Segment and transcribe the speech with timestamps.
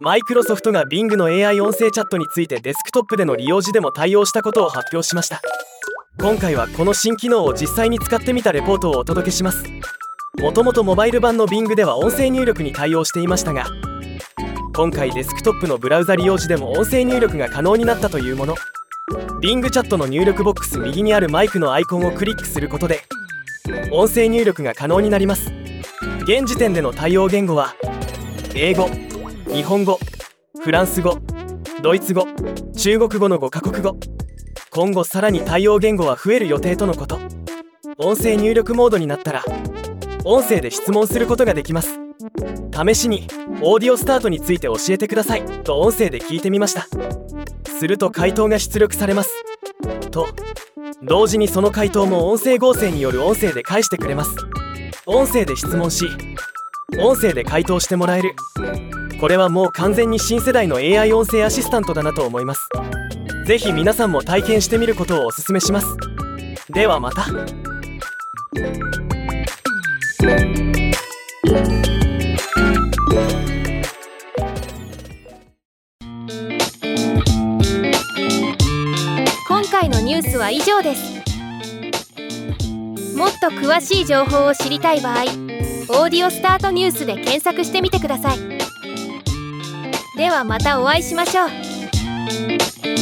[0.00, 5.42] マイクロソフトが Bing の AI 音声チャットについてデスクトップでの利用時でも対応したことを発表しました。
[6.20, 9.64] 今回はこの新機能を実際に使ってみたレポートをお届けします。
[10.38, 13.66] もともとモバイル版の Bing では音声入力に対応していましたが
[14.72, 18.54] 今回デスクトップのブラウザ利用時でも音声入力が可能になったというもの。
[19.42, 23.00] Bing チャットの入力ボックス右にあるマイクのアイコンをクリックすることで
[23.90, 25.52] 音声入力が可能になります。
[26.22, 27.74] 現時点での対応言語は
[28.54, 29.07] 英語。
[29.50, 29.98] 日本語
[30.62, 31.18] フランス語
[31.82, 32.26] ドイツ語
[32.76, 33.96] 中国語の5カ国語。
[34.70, 37.18] 今後さらに対応言語は増える予定とのこと。
[37.96, 39.44] 音声入力モードになったら
[40.24, 41.98] 音声で質問することができます。
[42.72, 43.26] 試しに
[43.62, 45.42] オーディオスタートについて教えてください。
[45.64, 46.86] と音声で聞いてみました。
[47.78, 49.30] すると回答が出力されます。
[50.10, 50.28] と
[51.02, 54.30] 同時にその回答も音声合成による音声で返してくれます。
[55.06, 56.06] 音声で質問し
[56.98, 58.34] 音声で回答してもらえる。
[59.20, 62.68] これはもう完全に新世代の AI 音声アシスタントだなと思います。
[63.46, 65.96] 是非皆さんも体験してみることをお勧めします。
[66.70, 67.26] ではまた。
[79.48, 81.18] 今回のニュースは以上です。
[83.16, 85.22] もっと詳しい情報を知りたい場合
[86.02, 88.38] 「オーディオスタートニュース」で検索してみてください。
[90.18, 92.97] ではまたお会いしましょう。